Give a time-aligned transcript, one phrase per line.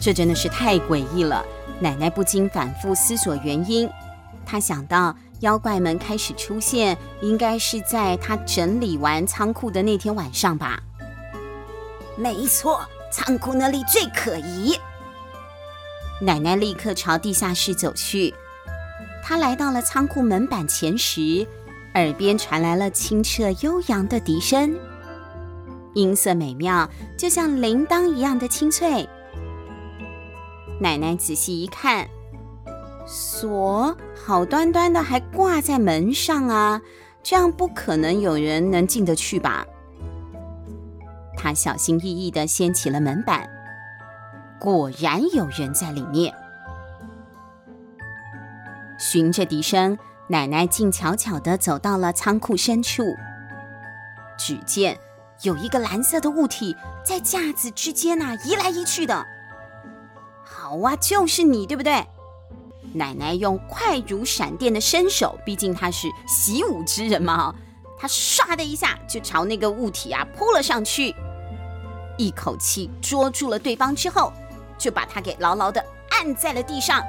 [0.00, 1.44] 这真的是太诡异了。
[1.80, 3.88] 奶奶不禁反复思索原因。
[4.44, 10.82] 她想到妖怪们开始出现，应该是在她整理完仓库的那天晚上吧。
[12.16, 12.80] 没错，
[13.12, 14.76] 仓库那里最可疑。
[16.20, 18.34] 奶奶立刻朝地下室走去。
[19.22, 21.46] 她来到了仓库门板前时，
[21.94, 24.74] 耳边传来了清澈悠扬的笛声，
[25.94, 29.08] 音色美妙，就像铃铛一样的清脆。
[30.80, 32.08] 奶奶仔细一看，
[33.06, 36.80] 锁好端端的还挂在门上啊，
[37.22, 39.66] 这样不可能有人能进得去吧？
[41.36, 43.48] 她小心翼翼的掀起了门板，
[44.60, 46.32] 果然有人在里面。
[48.98, 53.02] 循着笛声，奶奶静悄悄的走到了仓库深处。
[54.36, 54.96] 只见
[55.42, 59.26] 有一个蓝色的物体在架子之间啊移来移去的。
[60.60, 62.04] 好啊，就是你，对不对？
[62.92, 67.54] 奶奶用快如闪电的身手，毕竟她是习武之人嘛，
[67.96, 71.14] 她唰的一下就朝那个物体啊扑了上去，
[72.16, 74.32] 一口气捉住了对方之后，
[74.76, 77.00] 就把他给牢牢的按在了地上。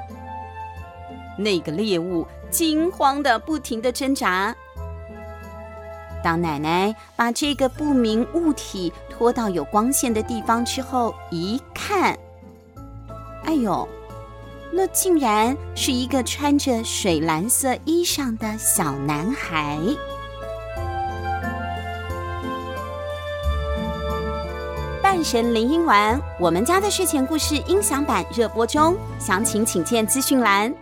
[1.36, 4.54] 那个猎物惊慌的不停的挣扎。
[6.22, 12.16] 当奶奶把这个不明物体拖到有光线的地方之后，一看，
[13.44, 13.88] 哎呦，
[14.72, 19.78] 那竟然是一个穿着水蓝色衣裳的小男孩。
[25.02, 30.72] 半神铃音丸，我们家的睡前故事音响版热播中，详情请见资讯栏。